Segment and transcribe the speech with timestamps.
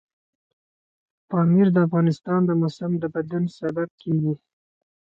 [1.29, 4.33] پامیر د افغانستان د موسم د بدلون سبب کېږي.